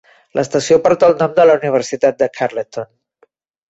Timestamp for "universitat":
1.61-2.21